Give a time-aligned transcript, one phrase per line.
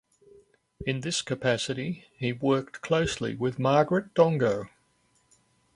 [0.83, 4.67] In this capacity he worked closely with Margaret Dongo.